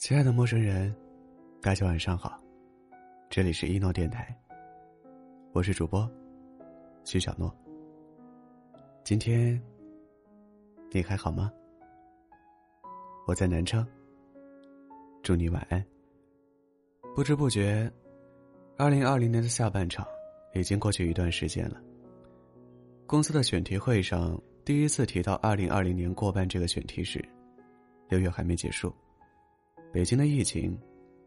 [0.00, 0.96] 亲爱的陌生人，
[1.60, 2.42] 大家晚上好，
[3.28, 4.34] 这里是一诺电台，
[5.52, 6.10] 我是主播
[7.04, 7.54] 徐小诺。
[9.04, 9.60] 今天
[10.90, 11.52] 你还好吗？
[13.26, 13.86] 我在南昌，
[15.22, 15.84] 祝你晚安。
[17.14, 17.92] 不知不觉，
[18.78, 20.06] 二零二零年的下半场
[20.54, 21.78] 已经过去一段时间了。
[23.06, 27.22] 公司的选题会上，第一次提到二零二零年过半这个选题时，
[28.08, 28.90] 六月还没结束。
[29.92, 30.78] 北京的疫情，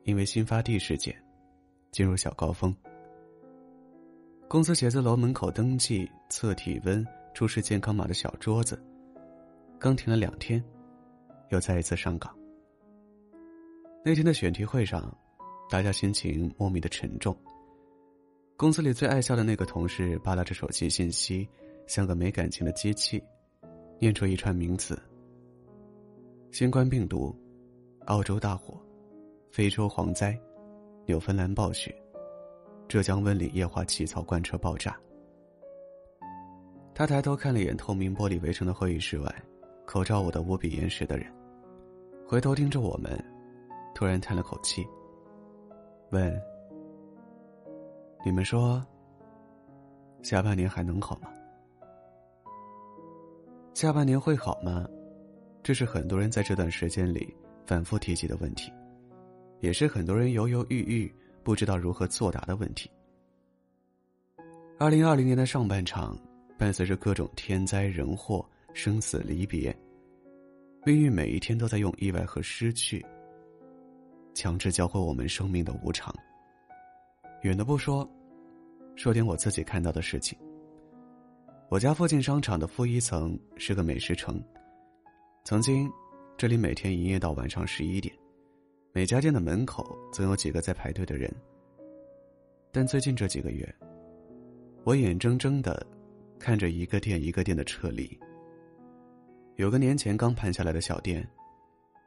[0.04, 1.14] 因为新发地事件，
[1.92, 2.74] 进入小高峰。
[4.48, 8.82] 公司写字楼门口登记测体温、出示健康码的小桌子，
[9.78, 10.64] 刚停了两天，
[11.50, 12.34] 又再一次上岗。
[14.06, 15.14] 那天的选题会上，
[15.70, 17.36] 大家心情莫名的沉重。
[18.56, 21.46] 公司里最爱笑的那个同事扒拉着手机信息，
[21.86, 23.22] 像个没感情的机器，
[24.00, 24.98] 念出一串名词：
[26.52, 27.38] 新冠病毒。
[28.08, 28.78] 澳洲大火，
[29.50, 30.38] 非洲蝗灾，
[31.06, 31.96] 纽芬兰暴雪，
[32.86, 35.00] 浙江温岭液化气槽罐车爆炸。
[36.94, 39.44] 他抬头看了一眼透明玻璃围成的会议室外，
[39.86, 41.34] 口罩捂得无比严实的人，
[42.28, 43.18] 回头盯着我们，
[43.96, 44.86] 突然叹了口气，
[46.12, 46.38] 问
[48.26, 48.86] ：“你们说，
[50.24, 51.30] 下半年还能好吗？
[53.74, 54.86] 下半年会好吗？
[55.64, 57.34] 这是很多人在这段时间里。”
[57.66, 58.72] 反复提及的问题，
[59.62, 62.90] 也是很多人犹犹豫豫、不知道如何作答的问题。
[64.78, 66.18] 二零二零年的上半场，
[66.58, 69.74] 伴随着各种天灾人祸、生死离别，
[70.86, 73.06] 命运每一天都在用意外和失去，
[74.34, 76.14] 强制教会我们生命的无常。
[77.44, 78.10] 远的不说，
[78.96, 80.38] 说点我自己看到的事情。
[81.70, 84.44] 我家附近商场的负一层是个美食城，
[85.46, 85.90] 曾经。
[86.36, 88.14] 这里每天营业到晚上十一点，
[88.92, 91.34] 每家店的门口总有几个在排队的人。
[92.72, 93.74] 但最近这几个月，
[94.84, 95.86] 我眼睁睁的
[96.40, 98.20] 看着一个店一个店的撤离。
[99.56, 101.26] 有个年前刚盘下来的小店，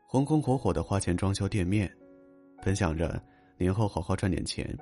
[0.06, 1.90] 红红火火的花钱装修店面，
[2.62, 3.22] 本想着
[3.56, 4.76] 年后好好赚点钱，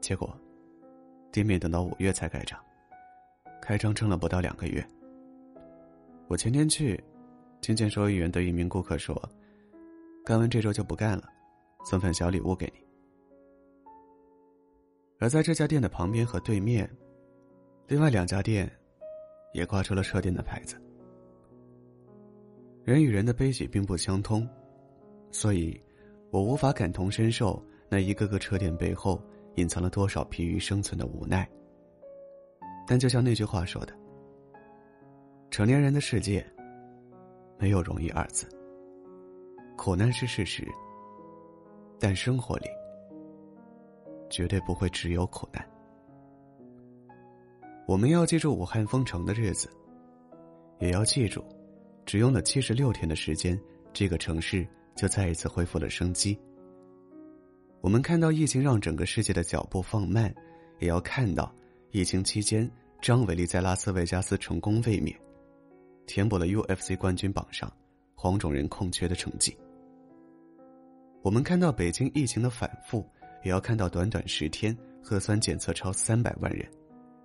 [0.00, 0.36] 结果
[1.30, 2.58] 店面等到五月才开张，
[3.60, 4.84] 开张撑了不到两个月。
[6.26, 6.98] 我前天去。
[7.62, 9.16] 听见收银员对一名顾客说
[10.26, 11.22] ：“干完这周就不干了，
[11.84, 12.84] 送份小礼物给你。”
[15.20, 16.90] 而在这家店的旁边和对面，
[17.86, 18.68] 另外两家店
[19.54, 20.74] 也挂出了撤店的牌子。
[22.82, 24.44] 人与人的悲喜并不相通，
[25.30, 25.80] 所以，
[26.32, 29.22] 我无法感同身受那一个个撤店背后
[29.54, 31.48] 隐藏了多少疲于生存的无奈。
[32.88, 33.96] 但就像那句话说的
[35.48, 36.44] ：“成年人的世界。”
[37.58, 38.46] 没有容易二字，
[39.76, 40.66] 苦难是事实，
[41.98, 42.66] 但生活里
[44.28, 45.64] 绝对不会只有苦难。
[47.86, 49.68] 我们要记住武汉封城的日子，
[50.80, 51.44] 也要记住，
[52.06, 53.60] 只用了七十六天的时间，
[53.92, 56.38] 这个城市就再一次恢复了生机。
[57.80, 60.32] 我们看到疫情让整个世界的脚步放慢，
[60.78, 61.52] 也要看到
[61.90, 62.70] 疫情期间
[63.00, 65.14] 张伟丽在拉斯维加斯成功卫冕。
[66.06, 67.72] 填补了 UFC 冠军榜上
[68.14, 69.56] 黄种人空缺的成绩。
[71.22, 73.08] 我们看到北京疫情的反复，
[73.44, 76.68] 也要看到短短十天核酸检测超三百万人，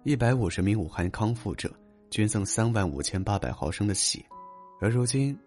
[0.04, 1.72] 一百五十名武汉康复者
[2.12, 4.24] 捐赠三万五千八百毫升的血，
[4.80, 5.38] 而如今，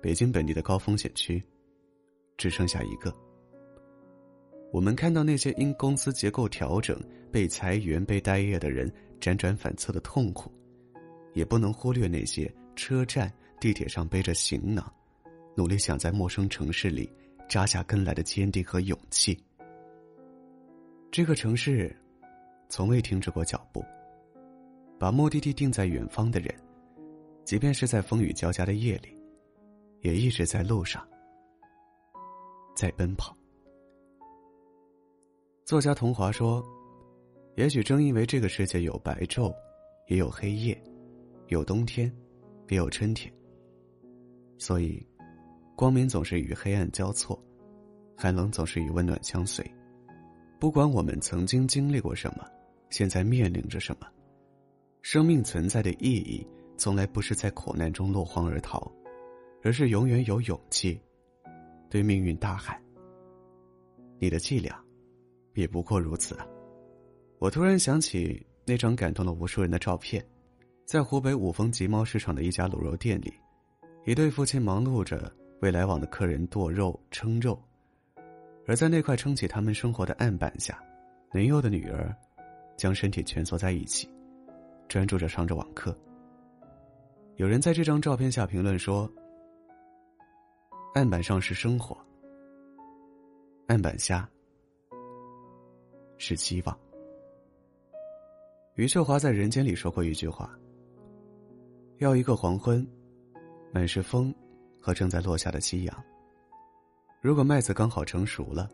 [0.00, 1.42] 北京本地的高风险区
[2.36, 3.12] 只剩下一个。
[4.72, 7.00] 我们看到那些因公司结构调整
[7.32, 10.52] 被裁员、被待业的人辗转反侧的痛苦，
[11.34, 12.48] 也不能忽略那些。
[12.78, 14.90] 车站、地铁上背着行囊，
[15.56, 17.12] 努力想在陌生城市里
[17.48, 19.36] 扎下根来的坚定和勇气。
[21.10, 21.94] 这个城市，
[22.68, 23.84] 从未停止过脚步。
[24.96, 26.54] 把目的地定在远方的人，
[27.44, 29.08] 即便是在风雨交加的夜里，
[30.02, 31.06] 也一直在路上，
[32.76, 33.36] 在奔跑。
[35.64, 36.64] 作家童华说
[37.56, 39.52] ：“也许正因为这个世界有白昼，
[40.06, 40.80] 也有黑夜，
[41.48, 42.12] 有冬天。”
[42.68, 43.32] 也有春天，
[44.58, 45.04] 所以，
[45.74, 47.42] 光明总是与黑暗交错，
[48.16, 49.64] 寒冷总是与温暖相随。
[50.58, 52.44] 不管我们曾经经历过什么，
[52.90, 54.06] 现在面临着什么，
[55.02, 58.90] 生命存在的意义，从来不是在苦难中落荒而逃，
[59.62, 61.00] 而是永远有勇气，
[61.88, 62.78] 对命运大喊
[64.20, 64.78] ：“你的伎俩，
[65.54, 66.46] 也不过如此啊！”
[67.40, 70.22] 我突然想起那张感动了无数人的照片。
[70.88, 73.30] 在湖北五峰集贸市场的一家卤肉店里，
[74.06, 75.30] 一对父亲忙碌着
[75.60, 77.62] 为来往的客人剁肉、称肉，
[78.66, 80.82] 而在那块撑起他们生活的案板下，
[81.30, 82.10] 年幼的女儿
[82.74, 84.08] 将身体蜷缩在一起，
[84.88, 85.94] 专注着上着网课。
[87.36, 89.06] 有人在这张照片下评论说
[90.96, 91.94] ：“案板上是生活，
[93.66, 94.26] 案板下
[96.16, 96.74] 是希望。”
[98.76, 100.50] 余秀华在《人间》里说过一句话
[101.98, 102.86] ：“要一个黄昏，
[103.72, 104.32] 满是风
[104.80, 106.04] 和正在落下的夕阳。
[107.20, 108.70] 如果麦子刚好成熟了，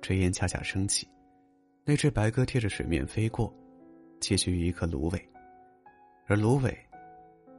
[0.00, 1.08] 炊烟恰恰升起，
[1.84, 3.52] 那只白鸽贴着水面飞过，
[4.20, 5.20] 栖息于一颗芦苇，
[6.28, 6.72] 而芦苇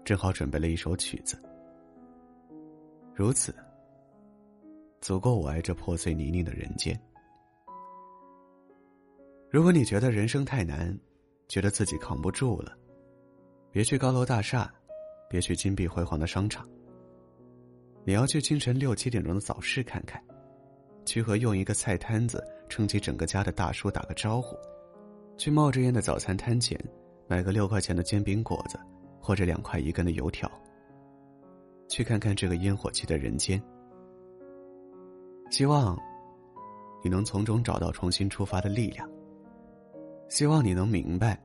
[0.05, 1.37] 正好准备了一首曲子。
[3.13, 3.53] 如此，
[5.01, 6.97] 足够我爱这破碎泥泞的人间。
[9.49, 10.97] 如果你觉得人生太难，
[11.49, 12.77] 觉得自己扛不住了，
[13.71, 14.73] 别去高楼大厦，
[15.31, 16.67] 别去金碧辉煌的商场。
[18.03, 20.21] 你要去清晨六七点钟的早市看看，
[21.05, 24.57] 去和用一个菜摊子撑起整个家的大叔打个招呼，
[25.37, 26.77] 去冒着烟的早餐摊前
[27.27, 28.77] 买个六块钱的煎饼果子，
[29.21, 30.51] 或者两块一根的油条。
[31.87, 33.61] 去看看这个烟火气的人间，
[35.49, 35.97] 希望
[37.03, 39.09] 你能从中找到重新出发的力量。
[40.29, 41.37] 希望你能明白，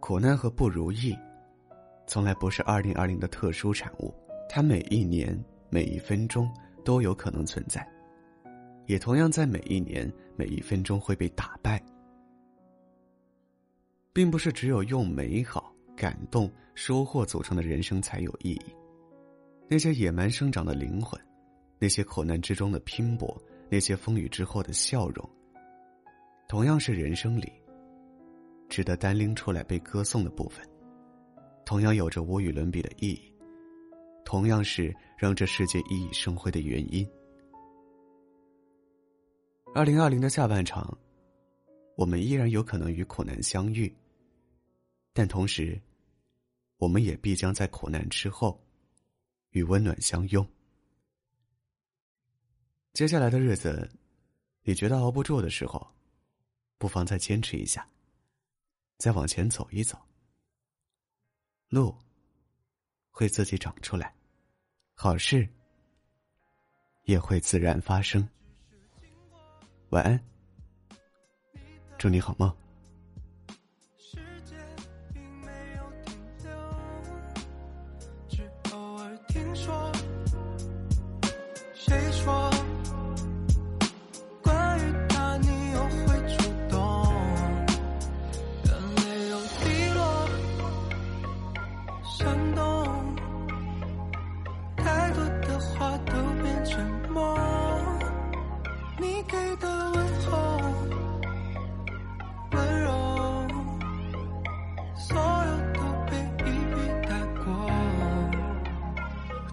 [0.00, 1.14] 苦难和不如意，
[2.12, 4.14] 从来不是二零二零的特殊产物，
[4.46, 5.34] 它每一年
[5.70, 6.46] 每一分钟
[6.84, 7.88] 都有可能存在，
[8.84, 11.82] 也同样在每一年每一分钟会被打败。
[14.12, 18.76] 并不是只有用美好、感动、收获组成的人生才有意义，
[19.66, 21.18] 那些野蛮生长的灵魂，
[21.78, 25.26] 那些苦难之中的拼搏，那些风雨之后的笑容，
[26.46, 27.50] 同样是人生里。
[28.68, 30.62] 值得单拎出来被歌颂的部分，
[31.64, 33.32] 同样有着无与伦比的意义，
[34.24, 37.08] 同样是让这世界熠熠生辉的原因。
[39.74, 40.96] 二零二零的下半场，
[41.96, 43.90] 我们依然有可能与苦难相遇，
[45.12, 45.80] 但同时，
[46.76, 48.60] 我们也必将在苦难之后，
[49.50, 50.46] 与温暖相拥。
[52.92, 53.90] 接下来的日子，
[54.62, 55.86] 你觉得熬不住的时候，
[56.76, 57.86] 不妨再坚持一下。
[58.98, 59.98] 再往前走一走，
[61.72, 61.96] 路
[63.10, 64.14] 会自己长出来，
[64.92, 65.48] 好事
[67.04, 68.28] 也会自然发生。
[69.88, 70.20] 晚安，
[71.96, 72.61] 祝你好梦。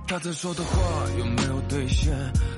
[0.10, 2.12] 他曾说的话有没有兑现？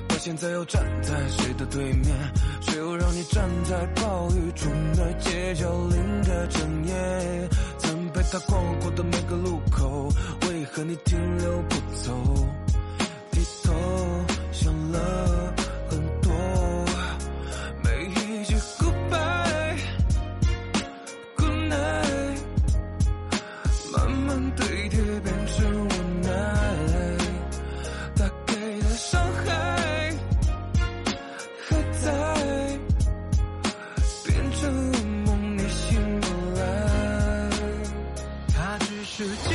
[0.08, 2.16] 他现在又站在谁的对面？
[2.62, 7.48] 谁又让你站在暴雨中的街角淋个整夜？
[7.76, 10.08] 曾陪他逛过的每个路口，
[10.48, 12.61] 为何你停留不走？
[39.22, 39.51] Tschüss.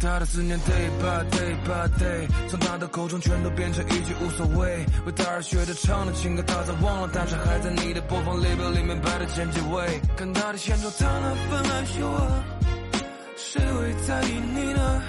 [0.00, 4.86] 他的思念 day by day by day，从他的口中全都变成一句无所谓。
[5.04, 10.00] 为他而学着唱的情歌，他早忘了，但是还在你的播放列表里面排的前几位。
[10.16, 12.44] 看他的现状，他那份爱秀啊，
[13.36, 15.02] 谁会在意你呢？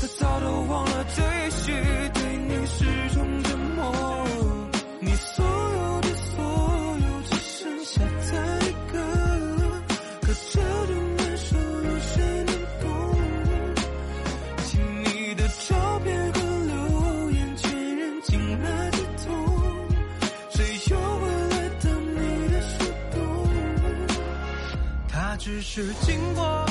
[0.00, 1.72] 他早都忘了这些，
[2.14, 2.84] 对你是
[25.36, 26.66] 只是经过。